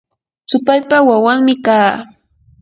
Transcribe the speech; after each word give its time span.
supaypa 0.49 0.97
wawanmi 1.09 1.53
kaa. 1.65 1.91